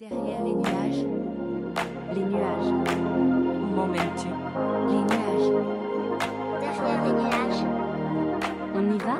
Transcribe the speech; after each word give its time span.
Derrière 0.00 0.42
les 0.42 0.54
nuages, 0.54 1.06
les 2.14 2.24
nuages, 2.24 2.66
Où 2.66 3.74
m'emmènes-tu? 3.76 4.26
Les 4.88 5.04
nuages. 5.04 5.50
Derrière 6.60 7.04
les 7.04 7.12
nuages, 7.12 7.64
On 8.74 8.92
y 8.92 8.98
va? 8.98 9.18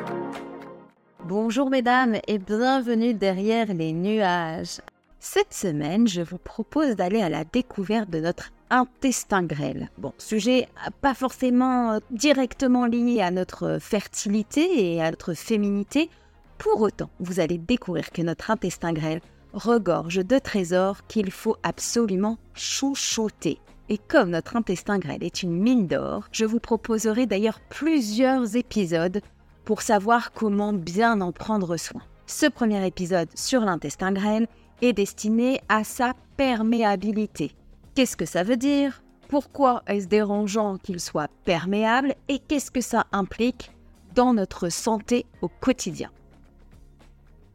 Bonjour 1.26 1.70
mesdames 1.70 2.16
et 2.26 2.38
bienvenue 2.38 3.14
derrière 3.14 3.72
les 3.72 3.92
nuages. 3.92 4.80
Cette 5.20 5.54
semaine, 5.54 6.08
je 6.08 6.22
vous 6.22 6.38
propose 6.38 6.96
d'aller 6.96 7.22
à 7.22 7.28
la 7.28 7.44
découverte 7.44 8.10
de 8.10 8.18
notre 8.18 8.50
intestin 8.68 9.44
grêle. 9.44 9.90
Bon, 9.96 10.12
sujet 10.18 10.66
pas 11.00 11.14
forcément 11.14 11.92
euh, 11.92 11.98
directement 12.10 12.86
lié 12.86 13.20
à 13.20 13.30
notre 13.30 13.78
fertilité 13.80 14.94
et 14.94 15.00
à 15.00 15.12
notre 15.12 15.34
féminité. 15.34 16.10
Pour 16.58 16.80
autant, 16.80 17.10
vous 17.20 17.38
allez 17.38 17.58
découvrir 17.58 18.10
que 18.10 18.22
notre 18.22 18.50
intestin 18.50 18.92
grêle 18.92 19.20
regorge 19.54 20.24
de 20.24 20.38
trésors 20.38 21.06
qu'il 21.06 21.30
faut 21.30 21.56
absolument 21.62 22.38
chouchouter. 22.54 23.58
Et 23.88 23.98
comme 23.98 24.30
notre 24.30 24.56
intestin 24.56 24.98
grêle 24.98 25.22
est 25.22 25.42
une 25.42 25.58
mine 25.58 25.86
d'or, 25.86 26.28
je 26.32 26.44
vous 26.44 26.60
proposerai 26.60 27.26
d'ailleurs 27.26 27.60
plusieurs 27.68 28.56
épisodes 28.56 29.20
pour 29.64 29.82
savoir 29.82 30.32
comment 30.32 30.72
bien 30.72 31.20
en 31.20 31.32
prendre 31.32 31.76
soin. 31.76 32.02
Ce 32.26 32.46
premier 32.46 32.86
épisode 32.86 33.28
sur 33.34 33.60
l'intestin 33.60 34.12
grêle 34.12 34.46
est 34.82 34.92
destiné 34.92 35.60
à 35.68 35.84
sa 35.84 36.14
perméabilité. 36.36 37.52
Qu'est-ce 37.94 38.16
que 38.16 38.26
ça 38.26 38.42
veut 38.42 38.56
dire? 38.56 39.02
Pourquoi 39.28 39.82
est-ce 39.86 40.06
dérangeant 40.06 40.78
qu'il 40.78 41.00
soit 41.00 41.30
perméable 41.44 42.14
Et 42.28 42.38
qu'est-ce 42.38 42.70
que 42.70 42.80
ça 42.80 43.06
implique 43.12 43.70
dans 44.14 44.34
notre 44.34 44.68
santé 44.68 45.26
au 45.42 45.48
quotidien? 45.48 46.10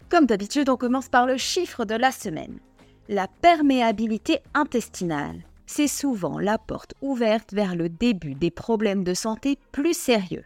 Comme 0.10 0.26
d'habitude, 0.26 0.70
on 0.70 0.78
commence 0.78 1.08
par 1.08 1.28
le 1.28 1.38
chiffre 1.38 1.86
de 1.86 1.94
la 1.94 2.12
semaine. 2.12 2.60
La 3.10 3.28
perméabilité 3.28 4.40
intestinale, 4.54 5.44
c'est 5.68 5.88
souvent 5.88 6.40
la 6.40 6.58
porte 6.58 6.96
ouverte 7.02 7.54
vers 7.54 7.76
le 7.76 7.90
début 7.90 8.34
des 8.34 8.50
problèmes 8.50 9.04
de 9.04 9.14
santé 9.14 9.60
plus 9.72 9.96
sérieux. 9.96 10.44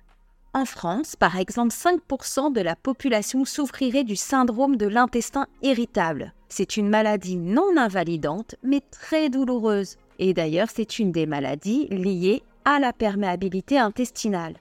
En 0.53 0.65
France, 0.65 1.15
par 1.15 1.37
exemple, 1.37 1.73
5% 1.73 2.53
de 2.53 2.61
la 2.61 2.75
population 2.75 3.45
souffrirait 3.45 4.03
du 4.03 4.15
syndrome 4.15 4.75
de 4.75 4.85
l'intestin 4.85 5.47
irritable. 5.61 6.33
C'est 6.49 6.77
une 6.77 6.89
maladie 6.89 7.37
non 7.37 7.75
invalidante, 7.77 8.55
mais 8.63 8.81
très 8.91 9.29
douloureuse. 9.29 9.95
Et 10.19 10.33
d'ailleurs, 10.33 10.67
c'est 10.71 10.99
une 10.99 11.11
des 11.11 11.25
maladies 11.25 11.87
liées 11.87 12.43
à 12.65 12.79
la 12.79 12.93
perméabilité 12.93 13.79
intestinale. 13.79 14.55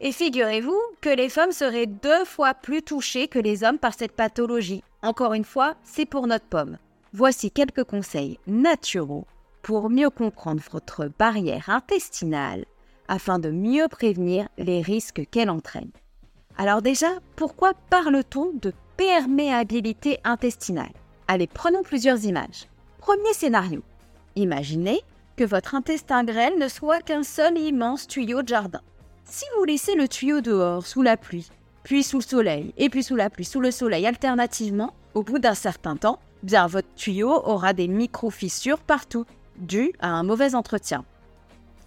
Et 0.00 0.12
figurez-vous 0.12 0.78
que 1.00 1.08
les 1.08 1.30
femmes 1.30 1.52
seraient 1.52 1.86
deux 1.86 2.24
fois 2.26 2.52
plus 2.52 2.82
touchées 2.82 3.28
que 3.28 3.38
les 3.38 3.64
hommes 3.64 3.78
par 3.78 3.94
cette 3.94 4.12
pathologie. 4.12 4.82
Encore 5.02 5.32
une 5.32 5.44
fois, 5.44 5.74
c'est 5.84 6.04
pour 6.04 6.26
notre 6.26 6.44
pomme. 6.44 6.76
Voici 7.14 7.50
quelques 7.50 7.84
conseils 7.84 8.38
naturaux 8.46 9.26
pour 9.62 9.88
mieux 9.88 10.10
comprendre 10.10 10.62
votre 10.70 11.10
barrière 11.18 11.70
intestinale 11.70 12.66
afin 13.08 13.38
de 13.38 13.50
mieux 13.50 13.88
prévenir 13.88 14.48
les 14.58 14.82
risques 14.82 15.22
qu'elle 15.30 15.48
entraîne. 15.48 15.90
Alors 16.58 16.82
déjà, 16.82 17.08
pourquoi 17.34 17.72
parle-t-on 17.88 18.52
de 18.52 18.72
perméabilité 18.96 20.18
intestinale? 20.24 20.92
Allez, 21.26 21.46
prenons 21.46 21.82
plusieurs 21.82 22.24
images. 22.24 22.68
Premier 22.98 23.32
scénario. 23.32 23.82
Imaginez 24.34 25.00
que 25.36 25.44
votre 25.44 25.74
intestin 25.74 26.24
grêle 26.24 26.58
ne 26.58 26.68
soit 26.68 27.00
qu'un 27.00 27.22
seul 27.22 27.56
immense 27.58 28.06
tuyau 28.06 28.42
de 28.42 28.48
jardin. 28.48 28.82
Si 29.26 29.44
vous 29.56 29.64
laissez 29.64 29.94
le 29.94 30.08
tuyau 30.08 30.40
dehors, 30.40 30.86
sous 30.86 31.02
la 31.02 31.16
pluie, 31.16 31.50
puis 31.82 32.02
sous 32.02 32.18
le 32.18 32.22
soleil, 32.22 32.72
et 32.76 32.88
puis 32.88 33.02
sous 33.02 33.16
la 33.16 33.30
pluie, 33.30 33.44
sous 33.44 33.60
le 33.60 33.70
soleil 33.70 34.06
alternativement, 34.06 34.94
au 35.14 35.22
bout 35.22 35.38
d'un 35.38 35.54
certain 35.54 35.96
temps, 35.96 36.18
bien 36.42 36.66
votre 36.66 36.92
tuyau 36.94 37.30
aura 37.30 37.72
des 37.72 37.88
micro-fissures 37.88 38.80
partout, 38.80 39.26
dues 39.58 39.92
à 40.00 40.08
un 40.08 40.22
mauvais 40.22 40.54
entretien 40.54 41.04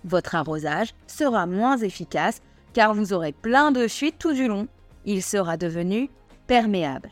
votre 0.04 0.36
arrosage 0.36 0.94
sera 1.08 1.46
moins 1.46 1.78
efficace 1.78 2.42
car 2.74 2.94
vous 2.94 3.14
aurez 3.14 3.32
plein 3.32 3.72
de 3.72 3.88
fuites 3.88 4.20
tout 4.20 4.34
du 4.34 4.48
long. 4.48 4.68
Il 5.06 5.24
sera 5.24 5.58
devenu 5.58 6.10
perméable. 6.48 7.10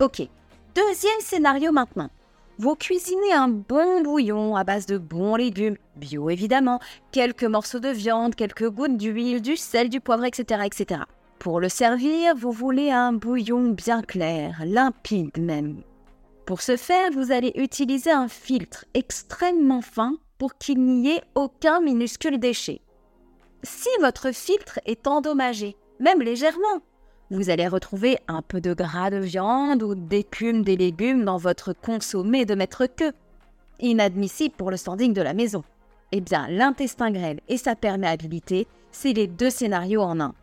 Ok, 0.00 0.22
deuxième 0.74 1.20
scénario 1.20 1.72
maintenant. 1.72 2.10
Vous 2.60 2.74
cuisinez 2.74 3.32
un 3.32 3.46
bon 3.46 4.02
bouillon 4.02 4.56
à 4.56 4.64
base 4.64 4.86
de 4.86 4.98
bons 4.98 5.36
légumes, 5.36 5.76
bio 5.94 6.28
évidemment, 6.28 6.80
quelques 7.12 7.44
morceaux 7.44 7.78
de 7.78 7.88
viande, 7.88 8.34
quelques 8.34 8.68
gouttes 8.68 8.96
d'huile, 8.96 9.40
du 9.40 9.56
sel, 9.56 9.88
du 9.88 10.00
poivre, 10.00 10.24
etc., 10.24 10.62
etc. 10.64 11.02
Pour 11.38 11.60
le 11.60 11.68
servir, 11.68 12.34
vous 12.34 12.50
voulez 12.50 12.90
un 12.90 13.12
bouillon 13.12 13.68
bien 13.70 14.02
clair, 14.02 14.60
limpide 14.64 15.38
même. 15.38 15.82
Pour 16.46 16.60
ce 16.60 16.76
faire, 16.76 17.12
vous 17.12 17.30
allez 17.30 17.52
utiliser 17.54 18.10
un 18.10 18.26
filtre 18.26 18.86
extrêmement 18.92 19.80
fin 19.80 20.16
pour 20.36 20.58
qu'il 20.58 20.80
n'y 20.80 21.10
ait 21.10 21.22
aucun 21.36 21.80
minuscule 21.80 22.40
déchet. 22.40 22.80
Si 23.62 23.88
votre 24.00 24.34
filtre 24.34 24.80
est 24.84 25.06
endommagé, 25.06 25.76
même 26.00 26.22
légèrement, 26.22 26.82
vous 27.30 27.50
allez 27.50 27.68
retrouver 27.68 28.18
un 28.26 28.42
peu 28.42 28.60
de 28.60 28.72
gras 28.72 29.10
de 29.10 29.18
viande 29.18 29.82
ou 29.82 29.94
d'écume 29.94 30.62
des 30.62 30.76
légumes 30.76 31.24
dans 31.24 31.36
votre 31.36 31.72
consommé 31.72 32.44
de 32.44 32.54
mètre 32.54 32.86
queue. 32.86 33.12
Inadmissible 33.80 34.54
pour 34.56 34.70
le 34.70 34.76
standing 34.76 35.12
de 35.12 35.22
la 35.22 35.34
maison. 35.34 35.62
Eh 36.12 36.20
bien, 36.20 36.48
l'intestin 36.48 37.10
grêle 37.10 37.40
et 37.48 37.58
sa 37.58 37.76
perméabilité, 37.76 38.66
c'est 38.92 39.12
les 39.12 39.26
deux 39.26 39.50
scénarios 39.50 40.00
en 40.00 40.20
un. 40.20 40.34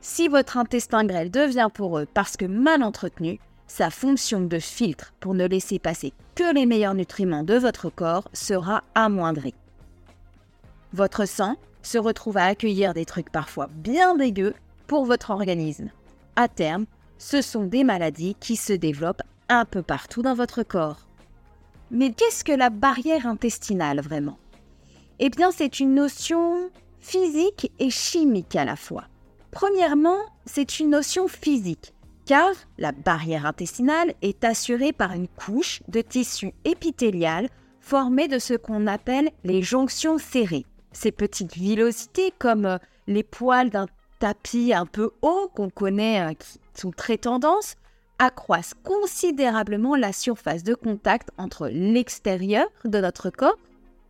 Si 0.00 0.28
votre 0.28 0.56
intestin 0.56 1.04
grêle 1.04 1.30
devient 1.30 1.68
poreux 1.72 2.06
parce 2.14 2.36
que 2.36 2.46
mal 2.46 2.82
entretenu, 2.82 3.38
sa 3.66 3.90
fonction 3.90 4.40
de 4.40 4.58
filtre 4.58 5.12
pour 5.20 5.34
ne 5.34 5.46
laisser 5.46 5.78
passer 5.78 6.12
que 6.34 6.54
les 6.54 6.66
meilleurs 6.66 6.94
nutriments 6.94 7.42
de 7.42 7.54
votre 7.54 7.90
corps 7.90 8.28
sera 8.32 8.84
amoindrie. 8.94 9.54
Votre 10.92 11.26
sang 11.26 11.56
se 11.82 11.98
retrouve 11.98 12.38
à 12.38 12.44
accueillir 12.44 12.94
des 12.94 13.04
trucs 13.04 13.30
parfois 13.30 13.68
bien 13.74 14.16
dégueux 14.16 14.54
pour 14.86 15.04
votre 15.04 15.30
organisme. 15.30 15.90
À 16.36 16.48
terme, 16.48 16.86
ce 17.18 17.42
sont 17.42 17.64
des 17.64 17.82
maladies 17.84 18.36
qui 18.38 18.56
se 18.56 18.72
développent 18.72 19.22
un 19.48 19.64
peu 19.64 19.82
partout 19.82 20.22
dans 20.22 20.34
votre 20.34 20.62
corps. 20.62 21.08
Mais 21.90 22.12
qu'est-ce 22.12 22.44
que 22.44 22.52
la 22.52 22.70
barrière 22.70 23.26
intestinale 23.26 24.00
vraiment? 24.00 24.38
Eh 25.18 25.30
bien, 25.30 25.50
c'est 25.50 25.80
une 25.80 25.94
notion 25.94 26.70
physique 27.00 27.72
et 27.78 27.90
chimique 27.90 28.54
à 28.56 28.64
la 28.64 28.76
fois. 28.76 29.04
Premièrement, 29.50 30.18
c'est 30.44 30.78
une 30.78 30.90
notion 30.90 31.28
physique 31.28 31.94
car 32.26 32.50
la 32.76 32.92
barrière 32.92 33.46
intestinale 33.46 34.12
est 34.20 34.44
assurée 34.44 34.92
par 34.92 35.12
une 35.12 35.28
couche 35.28 35.80
de 35.88 36.02
tissu 36.02 36.52
épithélial 36.64 37.48
formée 37.80 38.28
de 38.28 38.40
ce 38.40 38.54
qu'on 38.54 38.86
appelle 38.88 39.30
les 39.44 39.62
jonctions 39.62 40.18
serrées. 40.18 40.66
Ces 40.92 41.12
petites 41.12 41.54
villosités, 41.54 42.32
comme 42.38 42.66
euh, 42.66 42.78
les 43.06 43.22
poils 43.22 43.70
d'un 43.70 43.86
tapis 44.18 44.72
un 44.72 44.86
peu 44.86 45.10
haut 45.22 45.50
qu'on 45.54 45.70
connaît, 45.70 46.20
euh, 46.20 46.34
qui 46.34 46.60
sont 46.74 46.90
très 46.90 47.18
tendance, 47.18 47.76
accroissent 48.18 48.74
considérablement 48.82 49.96
la 49.96 50.12
surface 50.12 50.62
de 50.62 50.74
contact 50.74 51.30
entre 51.38 51.68
l'extérieur 51.68 52.66
de 52.84 52.98
notre 52.98 53.30
corps 53.30 53.58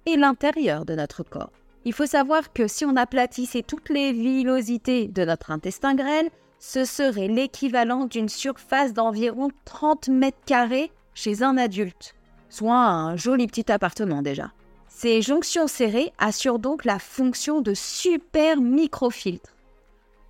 et 0.06 0.16
l'intérieur 0.16 0.84
de 0.84 0.94
notre 0.94 1.22
corps. 1.22 1.50
Il 1.84 1.92
faut 1.92 2.06
savoir 2.06 2.52
que 2.52 2.66
si 2.66 2.84
on 2.84 2.96
aplatissait 2.96 3.62
toutes 3.62 3.90
les 3.90 4.12
villosités 4.12 5.08
de 5.08 5.24
notre 5.24 5.50
intestin 5.50 5.94
grêle, 5.94 6.30
ce 6.58 6.84
serait 6.84 7.28
l'équivalent 7.28 8.06
d'une 8.06 8.28
surface 8.28 8.92
d'environ 8.92 9.50
30 9.64 10.08
mètres 10.08 10.38
carrés 10.46 10.90
chez 11.14 11.42
un 11.42 11.56
adulte, 11.56 12.14
soit 12.48 12.76
un 12.76 13.16
joli 13.16 13.46
petit 13.46 13.70
appartement 13.70 14.22
déjà. 14.22 14.52
Ces 14.88 15.20
jonctions 15.20 15.66
serrées 15.66 16.12
assurent 16.18 16.58
donc 16.58 16.84
la 16.84 16.98
fonction 16.98 17.60
de 17.60 17.74
super 17.74 18.60
microfiltre. 18.60 19.55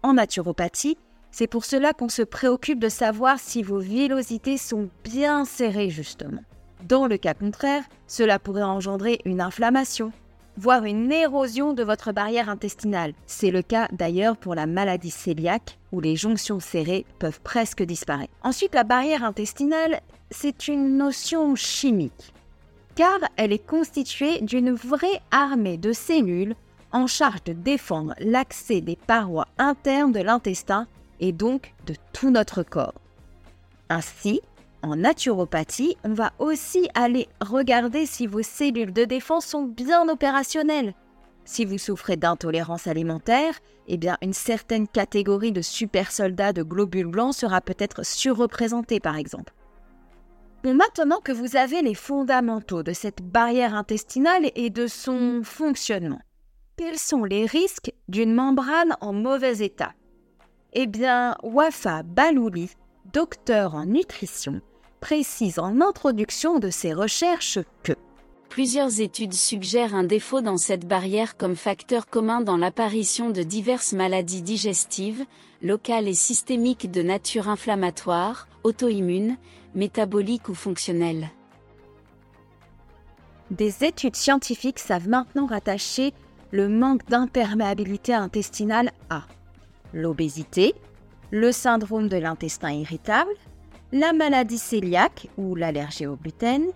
En 0.07 0.13
naturopathie, 0.13 0.97
c'est 1.33 1.49
pour 1.49 1.65
cela 1.65 1.93
qu'on 1.93 2.09
se 2.09 2.23
préoccupe 2.23 2.79
de 2.79 2.89
savoir 2.89 3.41
si 3.41 3.65
vos 3.65 3.81
villosités 3.81 4.57
sont 4.57 4.89
bien 5.03 5.45
serrées 5.45 5.91
justement. 5.91 6.43
Dans 6.85 7.09
le 7.09 7.17
cas 7.17 7.35
contraire, 7.35 7.83
cela 8.07 8.39
pourrait 8.39 8.63
engendrer 8.63 9.19
une 9.25 9.41
inflammation, 9.41 10.13
voire 10.59 10.85
une 10.85 11.11
érosion 11.11 11.73
de 11.73 11.83
votre 11.83 12.13
barrière 12.13 12.49
intestinale. 12.49 13.15
C'est 13.27 13.51
le 13.51 13.63
cas 13.63 13.89
d'ailleurs 13.91 14.37
pour 14.37 14.55
la 14.55 14.67
maladie 14.67 15.13
cœliaque 15.13 15.77
où 15.91 15.99
les 16.01 16.15
jonctions 16.15 16.61
serrées 16.61 17.05
peuvent 17.19 17.41
presque 17.41 17.83
disparaître. 17.83 18.33
Ensuite, 18.45 18.77
la 18.77 18.85
barrière 18.85 19.25
intestinale, 19.25 20.03
c'est 20.31 20.69
une 20.69 20.99
notion 20.99 21.57
chimique, 21.57 22.33
car 22.95 23.19
elle 23.35 23.53
est 23.53 23.67
constituée 23.67 24.41
d'une 24.41 24.71
vraie 24.71 25.21
armée 25.33 25.79
de 25.79 25.93
cellules 25.93 26.55
en 26.93 27.07
charge 27.07 27.45
de 27.45 27.53
défendre 27.53 28.15
l'accès 28.19 28.81
des 28.81 28.97
parois 28.97 29.49
internes 29.59 30.13
de 30.13 30.21
l'intestin 30.21 30.87
et 31.21 31.33
donc 31.33 31.75
de 31.87 31.95
tout 32.13 32.31
notre 32.31 32.63
corps. 32.63 32.95
Ainsi, 33.89 34.41
en 34.83 34.97
naturopathie, 34.97 35.97
on 36.05 36.15
va 36.15 36.33
aussi 36.39 36.89
aller 36.95 37.29
regarder 37.41 38.07
si 38.07 38.27
vos 38.27 38.43
cellules 38.43 38.93
de 38.93 39.05
défense 39.05 39.47
sont 39.47 39.65
bien 39.65 40.09
opérationnelles. 40.09 40.95
Si 41.45 41.65
vous 41.65 41.79
souffrez 41.79 42.17
d'intolérance 42.17 42.87
alimentaire, 42.87 43.55
eh 43.87 43.97
bien 43.97 44.19
une 44.21 44.33
certaine 44.33 44.89
catégorie 44.89 45.53
de 45.53 45.63
super 45.63 46.11
soldats 46.11 46.53
de 46.53 46.63
globules 46.63 47.07
blancs 47.07 47.35
sera 47.35 47.61
peut-être 47.61 48.05
surreprésentée 48.05 49.01
par 49.01 49.17
exemple. 49.17 49.53
Bon, 50.65 50.75
maintenant 50.75 51.21
que 51.21 51.31
vous 51.31 51.57
avez 51.57 51.83
les 51.83 51.95
fondamentaux 51.95 52.83
de 52.83 52.93
cette 52.93 53.23
barrière 53.23 53.75
intestinale 53.75 54.51
et 54.57 54.71
de 54.71 54.89
son 54.89 55.43
fonctionnement, 55.45 56.21
quels 56.77 56.99
sont 56.99 57.25
les 57.25 57.47
risques 57.47 57.93
d'une 58.09 58.35
membrane 58.35 58.97
en 59.01 59.13
mauvais 59.13 59.59
état? 59.59 59.95
Eh 60.75 60.87
bien, 60.87 61.37
Wafa 61.43 62.03
Balouli, 62.03 62.71
docteur 63.13 63.75
en 63.75 63.87
nutrition, 63.87 64.61
précise 65.01 65.59
en 65.59 65.81
introduction 65.81 66.59
de 66.59 66.71
ses 66.71 66.93
recherches 66.93 67.59
que 67.83 67.93
Plusieurs 68.49 69.01
études 69.01 69.35
suggèrent 69.35 69.95
un 69.95 70.05
défaut 70.05 70.41
dans 70.41 70.57
cette 70.57 70.87
barrière 70.87 71.37
comme 71.37 71.57
facteur 71.57 72.07
commun 72.07 72.41
dans 72.41 72.57
l'apparition 72.57 73.31
de 73.31 73.43
diverses 73.43 73.93
maladies 73.93 74.41
digestives, 74.41 75.25
locales 75.63 76.09
et 76.09 76.15
systémiques 76.15 76.91
de 76.91 77.03
nature 77.03 77.49
inflammatoire, 77.49 78.49
auto-immune, 78.63 79.37
métabolique 79.75 80.49
ou 80.49 80.55
fonctionnelle. 80.55 81.31
Des 83.51 83.85
études 83.85 84.17
scientifiques 84.17 84.79
savent 84.79 85.09
maintenant 85.09 85.47
rattacher 85.47 86.15
le 86.51 86.69
manque 86.69 87.07
d'imperméabilité 87.07 88.15
intestinale 88.15 88.93
à 89.11 89.23
l'obésité, 89.93 90.75
le 91.31 91.53
syndrome 91.53 92.09
de 92.09 92.17
l'intestin 92.17 92.71
irritable, 92.71 93.31
la 93.93 94.13
maladie 94.13 94.61
cœliaque 94.61 95.29
ou 95.37 95.55
l'allergie 95.55 96.07
au 96.07 96.17
gluten, 96.17 96.67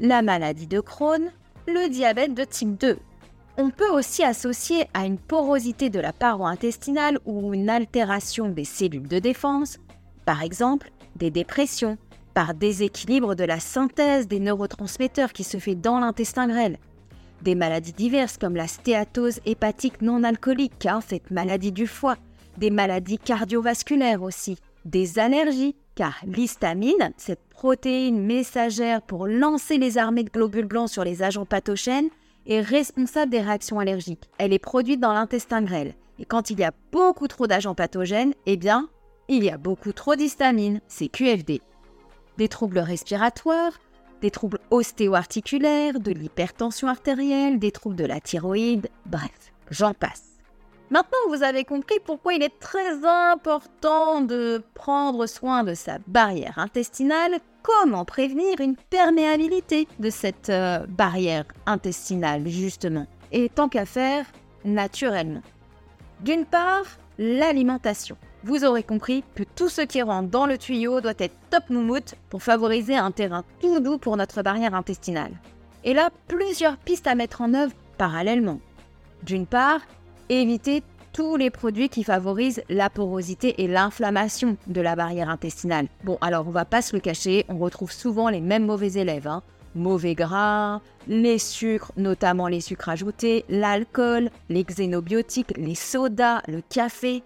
la 0.00 0.22
maladie 0.22 0.66
de 0.66 0.80
Crohn, 0.80 1.30
le 1.66 1.88
diabète 1.88 2.34
de 2.34 2.44
type 2.44 2.78
2. 2.78 2.98
On 3.56 3.70
peut 3.70 3.90
aussi 3.90 4.22
associer 4.22 4.86
à 4.94 5.04
une 5.04 5.18
porosité 5.18 5.90
de 5.90 5.98
la 5.98 6.12
paroi 6.12 6.48
intestinale 6.48 7.18
ou 7.26 7.52
une 7.52 7.68
altération 7.68 8.48
des 8.48 8.64
cellules 8.64 9.08
de 9.08 9.18
défense, 9.18 9.78
par 10.24 10.42
exemple 10.42 10.90
des 11.16 11.30
dépressions, 11.30 11.98
par 12.34 12.54
déséquilibre 12.54 13.34
de 13.34 13.42
la 13.42 13.58
synthèse 13.58 14.28
des 14.28 14.38
neurotransmetteurs 14.38 15.32
qui 15.32 15.42
se 15.42 15.58
fait 15.58 15.74
dans 15.74 15.98
l'intestin 15.98 16.46
grêle. 16.46 16.78
Des 17.42 17.54
maladies 17.54 17.92
diverses 17.92 18.36
comme 18.36 18.56
la 18.56 18.66
stéatose 18.66 19.40
hépatique 19.46 20.02
non 20.02 20.24
alcoolique, 20.24 20.86
hein, 20.86 21.00
cette 21.06 21.30
maladie 21.30 21.72
du 21.72 21.86
foie, 21.86 22.16
des 22.56 22.70
maladies 22.70 23.18
cardiovasculaires 23.18 24.22
aussi, 24.22 24.58
des 24.84 25.18
allergies, 25.18 25.76
car 25.94 26.16
l'histamine, 26.26 27.12
cette 27.16 27.44
protéine 27.48 28.24
messagère 28.24 29.02
pour 29.02 29.26
lancer 29.26 29.78
les 29.78 29.98
armées 29.98 30.24
de 30.24 30.30
globules 30.30 30.66
blancs 30.66 30.88
sur 30.88 31.04
les 31.04 31.22
agents 31.22 31.46
pathogènes, 31.46 32.08
est 32.46 32.60
responsable 32.60 33.30
des 33.30 33.40
réactions 33.40 33.78
allergiques. 33.78 34.28
Elle 34.38 34.52
est 34.52 34.58
produite 34.58 35.00
dans 35.00 35.12
l'intestin 35.12 35.62
grêle. 35.62 35.94
Et 36.18 36.24
quand 36.24 36.50
il 36.50 36.58
y 36.58 36.64
a 36.64 36.72
beaucoup 36.90 37.28
trop 37.28 37.46
d'agents 37.46 37.74
pathogènes, 37.74 38.34
eh 38.46 38.56
bien, 38.56 38.88
il 39.28 39.44
y 39.44 39.50
a 39.50 39.58
beaucoup 39.58 39.92
trop 39.92 40.16
d'histamine, 40.16 40.80
c'est 40.88 41.08
QFD. 41.08 41.60
Des 42.38 42.48
troubles 42.48 42.78
respiratoires, 42.78 43.78
des 44.20 44.30
troubles 44.30 44.58
ostéo-articulaires, 44.70 46.00
de 46.00 46.12
l'hypertension 46.12 46.88
artérielle, 46.88 47.58
des 47.58 47.70
troubles 47.70 47.96
de 47.96 48.04
la 48.04 48.20
thyroïde, 48.20 48.88
bref, 49.06 49.52
j'en 49.70 49.94
passe. 49.94 50.24
Maintenant, 50.90 51.18
vous 51.28 51.42
avez 51.42 51.64
compris 51.64 51.98
pourquoi 52.04 52.32
il 52.32 52.42
est 52.42 52.58
très 52.60 53.04
important 53.04 54.22
de 54.22 54.62
prendre 54.72 55.26
soin 55.26 55.62
de 55.62 55.74
sa 55.74 55.98
barrière 56.06 56.58
intestinale, 56.58 57.40
comment 57.62 58.06
prévenir 58.06 58.60
une 58.60 58.76
perméabilité 58.76 59.86
de 59.98 60.08
cette 60.08 60.48
euh, 60.48 60.86
barrière 60.88 61.44
intestinale, 61.66 62.48
justement. 62.48 63.06
Et 63.32 63.50
tant 63.50 63.68
qu'à 63.68 63.84
faire, 63.84 64.24
naturellement. 64.64 65.42
D'une 66.20 66.46
part, 66.46 66.86
l'alimentation. 67.18 68.16
Vous 68.44 68.64
aurez 68.64 68.84
compris 68.84 69.24
que 69.34 69.42
tout 69.42 69.68
ce 69.68 69.80
qui 69.80 70.00
rentre 70.00 70.28
dans 70.28 70.46
le 70.46 70.58
tuyau 70.58 71.00
doit 71.00 71.12
être 71.18 71.34
top 71.50 71.70
moumoute 71.70 72.14
pour 72.30 72.42
favoriser 72.42 72.96
un 72.96 73.10
terrain 73.10 73.44
tout 73.60 73.80
doux 73.80 73.98
pour 73.98 74.16
notre 74.16 74.42
barrière 74.42 74.74
intestinale. 74.74 75.32
Et 75.84 75.92
là, 75.92 76.10
plusieurs 76.28 76.76
pistes 76.76 77.06
à 77.06 77.14
mettre 77.14 77.40
en 77.40 77.54
œuvre 77.54 77.72
parallèlement. 77.96 78.60
D'une 79.24 79.46
part, 79.46 79.80
éviter 80.28 80.82
tous 81.12 81.36
les 81.36 81.50
produits 81.50 81.88
qui 81.88 82.04
favorisent 82.04 82.62
la 82.68 82.90
porosité 82.90 83.62
et 83.62 83.66
l'inflammation 83.66 84.56
de 84.68 84.80
la 84.80 84.94
barrière 84.94 85.30
intestinale. 85.30 85.88
Bon, 86.04 86.16
alors 86.20 86.46
on 86.46 86.52
va 86.52 86.64
pas 86.64 86.82
se 86.82 86.94
le 86.94 87.00
cacher, 87.00 87.44
on 87.48 87.58
retrouve 87.58 87.90
souvent 87.90 88.28
les 88.28 88.40
mêmes 88.40 88.66
mauvais 88.66 88.92
élèves. 88.92 89.26
Hein. 89.26 89.42
Mauvais 89.74 90.14
gras, 90.14 90.80
les 91.08 91.38
sucres, 91.38 91.92
notamment 91.96 92.46
les 92.46 92.60
sucres 92.60 92.88
ajoutés, 92.88 93.44
l'alcool, 93.48 94.30
les 94.48 94.64
xénobiotiques, 94.64 95.56
les 95.56 95.74
sodas, 95.74 96.42
le 96.46 96.62
café. 96.68 97.22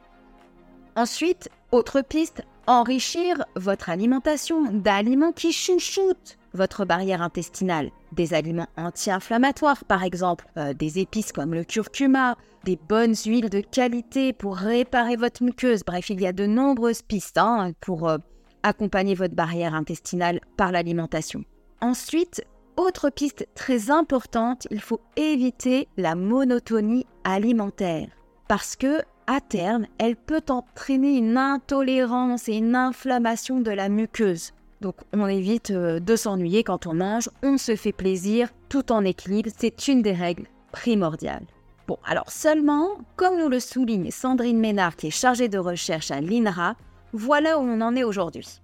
Ensuite, 0.94 1.48
autre 1.70 2.02
piste, 2.02 2.42
enrichir 2.66 3.44
votre 3.56 3.88
alimentation 3.88 4.64
d'aliments 4.70 5.32
qui 5.32 5.52
chouchoutent 5.52 6.38
votre 6.54 6.84
barrière 6.84 7.22
intestinale. 7.22 7.90
Des 8.12 8.34
aliments 8.34 8.68
anti-inflammatoires, 8.76 9.84
par 9.86 10.04
exemple, 10.04 10.46
euh, 10.58 10.74
des 10.74 10.98
épices 10.98 11.32
comme 11.32 11.54
le 11.54 11.64
curcuma, 11.64 12.36
des 12.64 12.78
bonnes 12.88 13.14
huiles 13.14 13.48
de 13.48 13.60
qualité 13.60 14.34
pour 14.34 14.56
réparer 14.56 15.16
votre 15.16 15.42
muqueuse. 15.42 15.82
Bref, 15.84 16.10
il 16.10 16.20
y 16.20 16.26
a 16.26 16.32
de 16.32 16.44
nombreuses 16.44 17.00
pistes 17.00 17.38
hein, 17.38 17.72
pour 17.80 18.06
euh, 18.06 18.18
accompagner 18.62 19.14
votre 19.14 19.34
barrière 19.34 19.74
intestinale 19.74 20.40
par 20.58 20.72
l'alimentation. 20.72 21.42
Ensuite, 21.80 22.44
autre 22.76 23.08
piste 23.08 23.48
très 23.54 23.90
importante, 23.90 24.68
il 24.70 24.80
faut 24.80 25.00
éviter 25.16 25.88
la 25.96 26.14
monotonie 26.14 27.06
alimentaire 27.24 28.08
parce 28.48 28.76
que 28.76 29.02
à 29.26 29.40
terme, 29.40 29.86
elle 29.98 30.16
peut 30.16 30.42
entraîner 30.48 31.16
une 31.16 31.36
intolérance 31.36 32.48
et 32.48 32.54
une 32.54 32.74
inflammation 32.74 33.60
de 33.60 33.70
la 33.70 33.88
muqueuse. 33.88 34.52
Donc 34.80 34.96
on 35.12 35.26
évite 35.26 35.70
euh, 35.70 36.00
de 36.00 36.16
s'ennuyer 36.16 36.64
quand 36.64 36.86
on 36.86 36.94
mange, 36.94 37.30
on 37.42 37.56
se 37.56 37.76
fait 37.76 37.92
plaisir 37.92 38.48
tout 38.68 38.90
en 38.90 39.04
équilibre, 39.04 39.50
c'est 39.56 39.88
une 39.88 40.02
des 40.02 40.12
règles 40.12 40.46
primordiales. 40.72 41.44
Bon, 41.86 41.98
alors 42.04 42.30
seulement, 42.30 42.88
comme 43.16 43.38
nous 43.38 43.48
le 43.48 43.60
souligne 43.60 44.10
Sandrine 44.10 44.58
Ménard 44.58 44.96
qui 44.96 45.08
est 45.08 45.10
chargée 45.10 45.48
de 45.48 45.58
recherche 45.58 46.10
à 46.10 46.20
l'INRA, 46.20 46.74
voilà 47.12 47.58
où 47.58 47.62
on 47.62 47.80
en 47.80 47.94
est 47.94 48.04
aujourd'hui. 48.04 48.60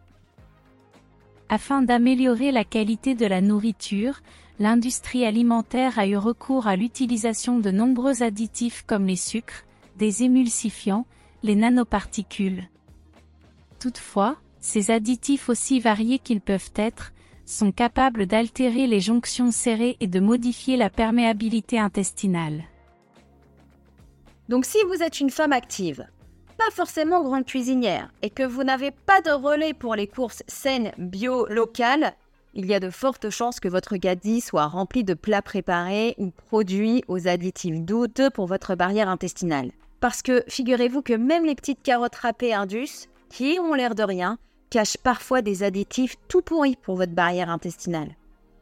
Afin 1.48 1.82
d'améliorer 1.82 2.52
la 2.52 2.64
qualité 2.64 3.14
de 3.14 3.26
la 3.26 3.40
nourriture, 3.40 4.20
l'industrie 4.58 5.24
alimentaire 5.24 5.98
a 5.98 6.06
eu 6.06 6.16
recours 6.16 6.66
à 6.66 6.76
l'utilisation 6.76 7.58
de 7.58 7.70
nombreux 7.70 8.22
additifs 8.22 8.84
comme 8.86 9.06
les 9.06 9.16
sucres, 9.16 9.64
des 9.98 10.22
émulsifiants, 10.22 11.06
les 11.42 11.56
nanoparticules. 11.56 12.68
Toutefois, 13.78 14.36
ces 14.60 14.90
additifs 14.90 15.48
aussi 15.48 15.80
variés 15.80 16.18
qu'ils 16.18 16.40
peuvent 16.40 16.72
être, 16.74 17.12
sont 17.44 17.72
capables 17.72 18.26
d'altérer 18.26 18.86
les 18.86 19.00
jonctions 19.00 19.50
serrées 19.50 19.96
et 20.00 20.06
de 20.06 20.20
modifier 20.20 20.76
la 20.76 20.90
perméabilité 20.90 21.78
intestinale. 21.78 22.64
Donc 24.48 24.64
si 24.64 24.78
vous 24.88 25.02
êtes 25.02 25.20
une 25.20 25.30
femme 25.30 25.52
active, 25.52 26.06
pas 26.56 26.70
forcément 26.72 27.22
grande 27.22 27.46
cuisinière, 27.46 28.10
et 28.22 28.30
que 28.30 28.42
vous 28.42 28.64
n'avez 28.64 28.90
pas 28.90 29.20
de 29.20 29.30
relais 29.30 29.74
pour 29.74 29.94
les 29.94 30.06
courses 30.06 30.42
saines, 30.46 30.92
bio, 30.98 31.46
locales, 31.46 32.14
il 32.54 32.66
y 32.66 32.74
a 32.74 32.80
de 32.80 32.90
fortes 32.90 33.30
chances 33.30 33.60
que 33.60 33.68
votre 33.68 33.96
gadis 33.96 34.40
soit 34.40 34.66
rempli 34.66 35.04
de 35.04 35.14
plats 35.14 35.42
préparés 35.42 36.14
ou 36.18 36.30
produits 36.30 37.04
aux 37.06 37.28
additifs 37.28 37.80
douteux 37.80 38.30
pour 38.30 38.46
votre 38.46 38.74
barrière 38.74 39.08
intestinale. 39.08 39.70
Parce 40.00 40.22
que 40.22 40.44
figurez-vous 40.48 41.02
que 41.02 41.14
même 41.14 41.44
les 41.44 41.54
petites 41.54 41.82
carottes 41.82 42.14
râpées 42.14 42.54
Indus, 42.54 43.08
qui 43.30 43.58
ont 43.60 43.74
l'air 43.74 43.94
de 43.94 44.02
rien, 44.02 44.38
cachent 44.70 44.96
parfois 44.96 45.42
des 45.42 45.62
additifs 45.62 46.16
tout 46.28 46.42
pourris 46.42 46.76
pour 46.76 46.96
votre 46.96 47.12
barrière 47.12 47.50
intestinale. 47.50 48.16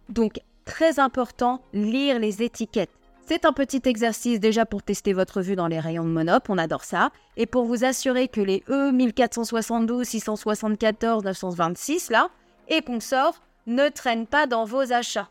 Donc, 0.08 0.40
très 0.64 0.98
important, 0.98 1.60
lire 1.72 2.18
les 2.18 2.42
étiquettes. 2.42 2.90
C'est 3.28 3.44
un 3.44 3.52
petit 3.52 3.82
exercice 3.84 4.38
déjà 4.38 4.66
pour 4.66 4.84
tester 4.84 5.12
votre 5.12 5.40
vue 5.40 5.56
dans 5.56 5.66
les 5.66 5.80
rayons 5.80 6.04
de 6.04 6.10
Monop, 6.10 6.48
on 6.48 6.58
adore 6.58 6.84
ça, 6.84 7.10
et 7.36 7.46
pour 7.46 7.64
vous 7.64 7.84
assurer 7.84 8.28
que 8.28 8.40
les 8.40 8.62
E 8.68 8.92
1472, 8.92 10.06
674, 10.06 11.24
926 11.24 12.10
là, 12.10 12.28
et 12.68 12.82
consorts, 12.82 13.42
ne 13.66 13.88
traînent 13.88 14.28
pas 14.28 14.46
dans 14.46 14.64
vos 14.64 14.92
achats. 14.92 15.28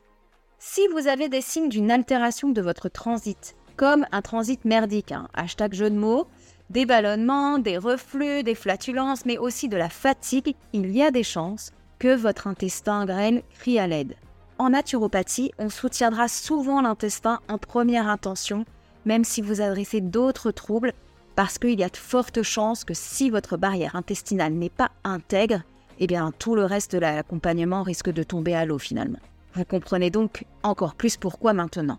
Si 0.60 0.86
vous 0.90 1.08
avez 1.08 1.30
des 1.30 1.40
signes 1.40 1.70
d'une 1.70 1.90
altération 1.90 2.50
de 2.50 2.62
votre 2.62 2.90
transit, 2.90 3.56
comme 3.75 4.05
un 4.12 4.22
transit 4.22 4.63
merdique, 4.65 5.12
hein, 5.12 5.27
hashtag 5.34 5.74
jeu 5.74 5.89
de 5.89 5.96
mots, 5.96 6.27
des 6.70 6.86
ballonnements, 6.86 7.60
des 7.60 7.77
reflux, 7.77 8.44
des 8.44 8.55
flatulences, 8.55 9.25
mais 9.25 9.38
aussi 9.38 9.70
de 9.70 9.77
la 9.77 9.89
fatigue, 9.89 10.55
il 10.74 10.91
y 10.91 11.03
a 11.03 11.12
des 11.12 11.24
chances 11.24 11.72
que 12.00 12.15
votre 12.15 12.48
intestin 12.48 13.05
grêle 13.05 13.44
crie 13.60 13.79
à 13.79 13.88
l'aide. 13.88 14.15
En 14.58 14.70
naturopathie, 14.70 15.51
on 15.60 15.70
soutiendra 15.70 16.27
souvent 16.27 16.82
l'intestin 16.82 17.39
en 17.50 17.58
première 17.58 18.08
intention, 18.08 18.65
même 19.05 19.24
si 19.24 19.41
vous 19.41 19.62
adressez 19.62 20.01
d'autres 20.01 20.51
troubles, 20.51 20.94
parce 21.36 21.58
qu'il 21.60 21.77
y 21.79 21.84
a 21.84 21.89
de 21.89 21.98
fortes 21.98 22.41
chances 22.41 22.86
que 22.86 22.94
si 22.94 23.29
votre 23.29 23.58
barrière 23.58 23.96
intestinale 23.96 24.53
n'est 24.53 24.70
pas 24.70 24.91
intègre, 25.03 25.62
eh 26.00 26.08
bien 26.08 26.32
tout 26.39 26.55
le 26.55 26.65
reste 26.65 26.94
de 26.94 27.00
l'accompagnement 27.00 27.84
risque 27.84 28.10
de 28.10 28.24
tomber 28.24 28.55
à 28.55 28.65
l'eau 28.65 28.79
finalement. 28.79 29.20
Vous 29.53 29.65
comprenez 29.65 30.10
donc 30.10 30.46
encore 30.63 30.96
plus 30.96 31.17
pourquoi 31.17 31.53
maintenant. 31.53 31.98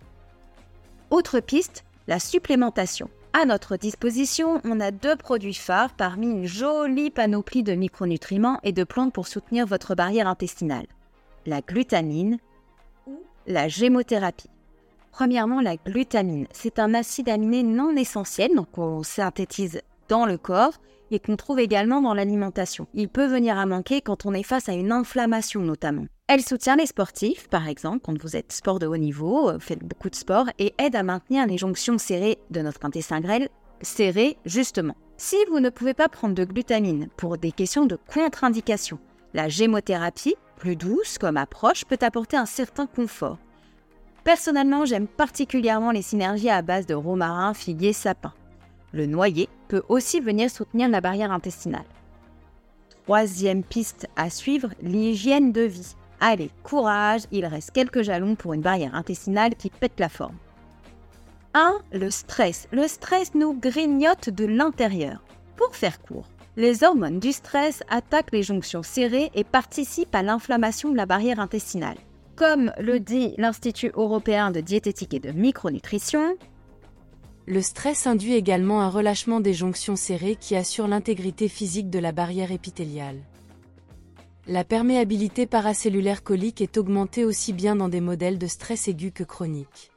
Autre 1.11 1.39
piste, 1.39 1.85
la 2.09 2.19
supplémentation. 2.19 3.09
À 3.33 3.45
notre 3.45 3.77
disposition, 3.77 4.61
on 4.65 4.81
a 4.81 4.91
deux 4.91 5.15
produits 5.15 5.55
phares 5.55 5.95
parmi 5.95 6.29
une 6.29 6.47
jolie 6.47 7.11
panoplie 7.11 7.63
de 7.63 7.75
micronutriments 7.75 8.59
et 8.65 8.73
de 8.73 8.83
plantes 8.83 9.13
pour 9.13 9.29
soutenir 9.29 9.67
votre 9.67 9.95
barrière 9.95 10.27
intestinale. 10.27 10.87
la 11.47 11.61
glutamine 11.61 12.39
ou 13.07 13.21
la 13.47 13.69
gémothérapie. 13.69 14.51
Premièrement, 15.13 15.61
la 15.61 15.77
glutamine, 15.77 16.49
c'est 16.53 16.81
un 16.81 16.93
acide 16.93 17.29
aminé 17.29 17.63
non 17.63 17.95
essentiel, 17.95 18.57
donc 18.57 18.77
on 18.77 19.05
synthétise 19.05 19.81
dans 20.09 20.27
le 20.27 20.39
corps 20.39 20.75
et 21.13 21.21
qu'on 21.21 21.37
trouve 21.37 21.61
également 21.61 22.03
dans 22.03 22.15
l'alimentation. 22.15 22.89
Il 22.95 23.09
peut 23.09 23.27
venir 23.27 23.57
à 23.57 23.67
manquer 23.67 24.01
quand 24.01 24.27
on 24.27 24.35
est 24.35 24.43
face 24.43 24.69
à 24.69 24.73
une 24.73 24.91
inflammation 24.91 25.61
notamment. 25.61 26.07
Elle 26.29 26.43
soutient 26.43 26.75
les 26.75 26.87
sportifs, 26.87 27.47
par 27.49 27.69
exemple, 27.69 28.01
quand 28.03 28.21
vous 28.21 28.35
êtes 28.35 28.51
sport 28.51 28.81
de 28.81 28.87
haut 28.89 28.97
niveau, 28.97 29.49
euh, 29.49 29.61
faites 29.61 29.85
beaucoup 29.85 30.11
de 30.11 30.17
sport, 30.17 30.47
et 30.59 30.75
aide 30.77 30.97
à 30.97 31.05
maintenir 31.05 31.47
les 31.47 31.57
jonctions 31.57 31.99
serrées 31.99 32.39
de 32.51 32.63
notre 32.63 32.85
intestin 32.85 33.21
grêle, 33.21 33.49
serrées 33.81 34.37
justement. 34.45 34.97
Si 35.19 35.37
vous 35.49 35.61
ne 35.61 35.71
pouvez 35.71 35.95
pas 35.95 36.09
prendre 36.09 36.35
de 36.35 36.45
glutamine 36.45 37.09
pour 37.17 37.39
des 37.39 37.53
questions 37.53 37.87
de 37.87 37.97
contre-indication, 38.13 38.99
la 39.35 39.49
gémothérapie, 39.49 40.35
plus 40.57 40.75
douce 40.75 41.17
comme 41.17 41.37
approche, 41.37 41.85
peut 41.85 41.99
apporter 42.01 42.37
un 42.37 42.47
certain 42.47 42.87
confort. 42.87 43.39
Personnellement, 44.25 44.85
j'aime 44.85 45.07
particulièrement 45.07 45.93
les 45.93 46.03
synergies 46.03 46.51
à 46.51 46.61
base 46.61 46.87
de 46.87 46.95
romarin, 46.95 47.55
figuier, 47.55 47.93
sapin. 47.93 48.33
Le 48.93 49.07
noyer 49.07 49.49
peut 49.69 49.85
aussi 49.89 50.19
venir 50.19 50.51
soutenir 50.51 50.89
la 50.89 51.01
barrière 51.01 51.31
intestinale. 51.31 51.87
Troisième 53.05 53.63
piste 53.63 54.09
à 54.17 54.29
suivre, 54.29 54.71
l'hygiène 54.83 55.53
de 55.53 55.63
vie. 55.63 55.95
Allez, 56.21 56.51
courage, 56.63 57.23
il 57.31 57.45
reste 57.45 57.73
quelques 57.73 58.03
jalons 58.03 58.35
pour 58.35 58.55
une 58.55 58.63
barrière 58.63 58.95
intestinale 58.95 59.55
qui 59.55 59.71
pète 59.71 59.99
la 60.01 60.09
forme. 60.09 60.37
1. 61.55 61.79
Le 61.93 62.11
stress. 62.11 62.69
Le 62.73 62.87
stress 62.87 63.35
nous 63.35 63.55
grignote 63.55 64.31
de 64.31 64.45
l'intérieur. 64.45 65.23
Pour 65.57 65.75
faire 65.75 66.01
court, 66.01 66.29
les 66.57 66.85
hormones 66.85 67.19
du 67.19 67.33
stress 67.33 67.83
attaquent 67.89 68.33
les 68.33 68.43
jonctions 68.43 68.83
serrées 68.83 69.31
et 69.35 69.45
participent 69.45 70.15
à 70.15 70.23
l'inflammation 70.23 70.91
de 70.91 70.97
la 70.97 71.07
barrière 71.07 71.41
intestinale. 71.41 71.99
Comme 72.35 72.73
le 72.79 73.01
dit 73.01 73.35
l'Institut 73.39 73.93
européen 73.95 74.51
de 74.51 74.61
diététique 74.61 75.15
et 75.15 75.21
de 75.21 75.33
micronutrition, 75.33 76.37
Le 77.49 77.63
stress 77.63 78.09
induit 78.09 78.35
également 78.35 78.81
un 78.83 78.89
relâchement 78.89 79.39
des 79.39 79.55
jonctions 79.55 79.95
serrées 79.95 80.35
qui 80.35 80.57
assure 80.57 80.89
l'intégrité 80.89 81.47
physique 81.47 81.91
de 81.91 82.01
la 82.01 82.11
barrière 82.11 82.51
épithéliale. 82.51 83.21
La 84.49 84.63
perméabilité 84.63 85.45
paracellulaire 85.45 86.23
colique 86.23 86.61
est 86.61 86.77
augmentée 86.77 87.25
aussi 87.25 87.53
bien 87.53 87.75
dans 87.75 87.89
des 87.89 88.01
modèles 88.01 88.39
de 88.39 88.47
stress 88.47 88.87
aigu 88.87 89.11
que 89.11 89.25
chronique. 89.25 89.91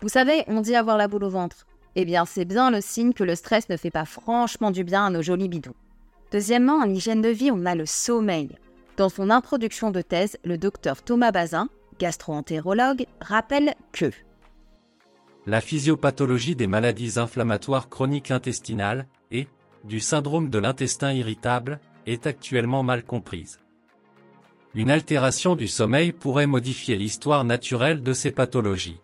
Vous 0.00 0.08
savez, 0.08 0.42
on 0.48 0.60
dit 0.60 0.74
avoir 0.74 0.96
la 0.96 1.06
boule 1.06 1.22
au 1.22 1.30
ventre. 1.30 1.68
Eh 1.94 2.04
bien, 2.04 2.24
c'est 2.24 2.44
bien 2.44 2.72
le 2.72 2.80
signe 2.80 3.12
que 3.12 3.22
le 3.22 3.36
stress 3.36 3.68
ne 3.68 3.76
fait 3.76 3.92
pas 3.92 4.04
franchement 4.04 4.72
du 4.72 4.82
bien 4.82 5.06
à 5.06 5.10
nos 5.10 5.22
jolis 5.22 5.48
bidous. 5.48 5.76
Deuxièmement, 6.32 6.78
en 6.78 6.90
hygiène 6.90 7.22
de 7.22 7.28
vie, 7.28 7.52
on 7.52 7.66
a 7.66 7.76
le 7.76 7.86
sommeil. 7.86 8.48
Dans 8.96 9.08
son 9.08 9.30
introduction 9.30 9.92
de 9.92 10.02
thèse, 10.02 10.36
le 10.44 10.58
docteur 10.58 11.02
Thomas 11.02 11.30
Bazin, 11.30 11.68
gastro-entérologue, 12.00 13.06
rappelle 13.20 13.74
que 13.92 14.10
La 15.46 15.60
physiopathologie 15.60 16.56
des 16.56 16.66
maladies 16.66 17.16
inflammatoires 17.16 17.88
chroniques 17.88 18.32
intestinales 18.32 19.06
et 19.30 19.46
du 19.84 20.00
syndrome 20.00 20.50
de 20.50 20.58
l'intestin 20.58 21.12
irritable 21.12 21.78
est 22.12 22.26
actuellement 22.26 22.82
mal 22.82 23.04
comprise. 23.04 23.58
Une 24.74 24.90
altération 24.90 25.56
du 25.56 25.68
sommeil 25.68 26.12
pourrait 26.12 26.46
modifier 26.46 26.96
l'histoire 26.96 27.44
naturelle 27.44 28.02
de 28.02 28.12
ces 28.12 28.30
pathologies. 28.30 29.00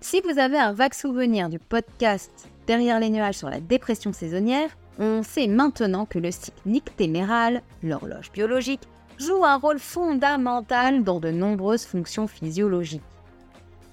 Si 0.00 0.20
vous 0.22 0.38
avez 0.38 0.58
un 0.58 0.72
vague 0.72 0.94
souvenir 0.94 1.48
du 1.48 1.58
podcast 1.58 2.50
Derrière 2.70 3.00
les 3.00 3.10
nuages 3.10 3.34
sur 3.34 3.50
la 3.50 3.58
dépression 3.58 4.12
saisonnière, 4.12 4.70
on 5.00 5.24
sait 5.24 5.48
maintenant 5.48 6.06
que 6.06 6.20
le 6.20 6.30
cycle 6.30 6.60
nictéméral, 6.66 7.62
l'horloge 7.82 8.30
biologique, 8.30 8.86
joue 9.18 9.44
un 9.44 9.56
rôle 9.56 9.80
fondamental 9.80 11.02
dans 11.02 11.18
de 11.18 11.32
nombreuses 11.32 11.84
fonctions 11.84 12.28
physiologiques. 12.28 13.02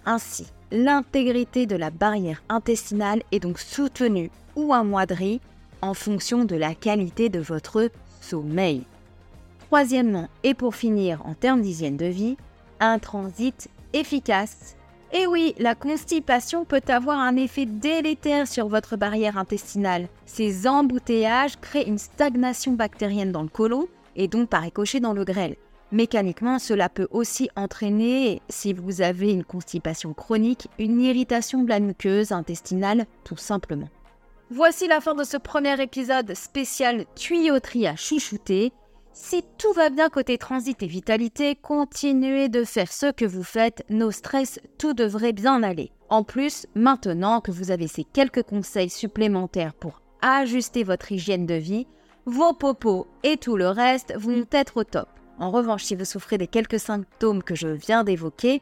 Ainsi, 0.05 0.45
l'intégrité 0.71 1.65
de 1.65 1.75
la 1.75 1.89
barrière 1.89 2.43
intestinale 2.49 3.23
est 3.31 3.39
donc 3.39 3.57
soutenue 3.57 4.29
ou 4.55 4.75
amoindrie 4.75 5.41
en 5.81 5.93
fonction 5.93 6.45
de 6.45 6.55
la 6.55 6.75
qualité 6.75 7.29
de 7.29 7.39
votre 7.39 7.89
sommeil. 8.21 8.83
Troisièmement, 9.67 10.29
et 10.43 10.53
pour 10.53 10.75
finir 10.75 11.25
en 11.25 11.33
termes 11.33 11.61
d'hygiène 11.61 11.97
de 11.97 12.05
vie, 12.05 12.37
un 12.79 12.99
transit 12.99 13.69
efficace 13.93 14.77
et 15.13 15.25
oui, 15.25 15.55
la 15.57 15.73
constipation 15.73 16.65
peut 16.65 16.81
avoir 16.89 17.17
un 17.19 17.37
effet 17.37 17.65
délétère 17.65 18.45
sur 18.47 18.67
votre 18.67 18.97
barrière 18.97 19.37
intestinale. 19.37 20.09
Ces 20.25 20.67
embouteillages 20.67 21.57
créent 21.61 21.87
une 21.87 21.97
stagnation 21.97 22.73
bactérienne 22.73 23.31
dans 23.31 23.43
le 23.43 23.47
côlon 23.47 23.87
et 24.17 24.27
donc 24.27 24.49
par 24.49 24.63
ricochet 24.63 24.99
dans 24.99 25.13
le 25.13 25.23
grêle. 25.23 25.55
Mécaniquement, 25.93 26.59
cela 26.59 26.89
peut 26.89 27.07
aussi 27.11 27.49
entraîner, 27.55 28.41
si 28.49 28.73
vous 28.73 29.01
avez 29.01 29.31
une 29.31 29.45
constipation 29.45 30.13
chronique, 30.13 30.67
une 30.77 30.99
irritation 30.99 31.63
de 31.63 31.69
la 31.69 31.79
muqueuse 31.79 32.33
intestinale 32.33 33.05
tout 33.23 33.37
simplement. 33.37 33.87
Voici 34.49 34.87
la 34.87 35.01
fin 35.01 35.13
de 35.13 35.25
ce 35.25 35.35
premier 35.35 35.81
épisode 35.81 36.33
spécial 36.33 37.05
tuyauterie 37.15 37.85
à 37.85 37.97
chouchouter. 37.97 38.71
Si 39.11 39.43
tout 39.57 39.73
va 39.73 39.89
bien 39.89 40.07
côté 40.07 40.37
transit 40.37 40.81
et 40.81 40.87
vitalité, 40.87 41.55
continuez 41.55 42.47
de 42.47 42.63
faire 42.63 42.89
ce 42.89 43.11
que 43.11 43.25
vous 43.25 43.43
faites, 43.43 43.83
nos 43.89 44.11
stress, 44.11 44.61
tout 44.77 44.93
devrait 44.93 45.33
bien 45.33 45.63
aller. 45.63 45.91
En 46.07 46.23
plus, 46.23 46.65
maintenant 46.75 47.41
que 47.41 47.51
vous 47.51 47.71
avez 47.71 47.89
ces 47.89 48.05
quelques 48.05 48.43
conseils 48.43 48.89
supplémentaires 48.89 49.73
pour 49.73 50.01
ajuster 50.21 50.85
votre 50.85 51.11
hygiène 51.11 51.45
de 51.45 51.55
vie, 51.55 51.85
vos 52.25 52.53
popos 52.53 53.05
et 53.23 53.35
tout 53.35 53.57
le 53.57 53.67
reste 53.67 54.17
vont 54.17 54.45
être 54.51 54.77
au 54.77 54.85
top. 54.85 55.09
En 55.39 55.51
revanche, 55.51 55.83
si 55.83 55.95
vous 55.95 56.05
souffrez 56.05 56.37
des 56.37 56.47
quelques 56.47 56.79
symptômes 56.79 57.43
que 57.43 57.55
je 57.55 57.67
viens 57.67 58.05
d'évoquer, 58.05 58.61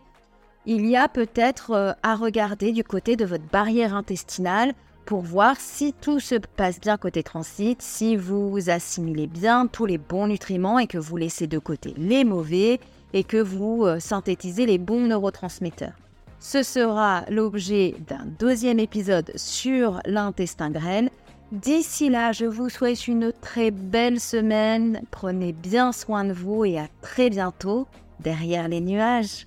il 0.65 0.87
y 0.87 0.97
a 0.97 1.07
peut-être 1.07 1.71
euh, 1.71 1.93
à 2.01 2.15
regarder 2.15 2.71
du 2.71 2.83
côté 2.83 3.15
de 3.15 3.25
votre 3.25 3.45
barrière 3.51 3.93
intestinale 3.93 4.73
pour 5.05 5.21
voir 5.21 5.59
si 5.59 5.93
tout 5.93 6.19
se 6.19 6.35
passe 6.35 6.79
bien 6.79 6.97
côté 6.97 7.23
transit, 7.23 7.81
si 7.81 8.15
vous 8.15 8.69
assimilez 8.69 9.27
bien 9.27 9.67
tous 9.67 9.85
les 9.85 9.97
bons 9.97 10.27
nutriments 10.27 10.79
et 10.79 10.87
que 10.87 10.97
vous 10.97 11.17
laissez 11.17 11.47
de 11.47 11.59
côté 11.59 11.93
les 11.97 12.23
mauvais 12.23 12.79
et 13.13 13.23
que 13.23 13.37
vous 13.37 13.85
euh, 13.85 13.99
synthétisez 13.99 14.65
les 14.65 14.77
bons 14.77 15.07
neurotransmetteurs. 15.07 15.93
Ce 16.39 16.63
sera 16.63 17.23
l'objet 17.29 17.95
d'un 18.07 18.25
deuxième 18.39 18.79
épisode 18.79 19.31
sur 19.35 19.99
l'intestin 20.05 20.69
grêle. 20.69 21.09
D'ici 21.51 22.09
là, 22.09 22.31
je 22.31 22.45
vous 22.45 22.69
souhaite 22.69 23.07
une 23.07 23.31
très 23.31 23.71
belle 23.71 24.19
semaine. 24.19 25.01
Prenez 25.11 25.53
bien 25.53 25.91
soin 25.91 26.25
de 26.25 26.33
vous 26.33 26.65
et 26.65 26.77
à 26.77 26.87
très 27.01 27.29
bientôt 27.29 27.87
derrière 28.19 28.67
les 28.67 28.81
nuages. 28.81 29.45